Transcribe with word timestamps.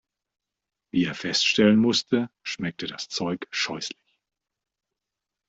Wie 0.89 1.05
er 1.05 1.13
feststellen 1.13 1.77
musste, 1.77 2.31
schmeckte 2.41 2.87
das 2.87 3.07
Zeug 3.07 3.45
scheußlich. 3.51 4.19